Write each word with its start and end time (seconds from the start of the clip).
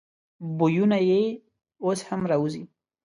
بویونه 0.57 0.97
یې 1.09 1.21
اوس 1.85 1.99
هم 2.09 2.21
راوزي. 2.31 2.63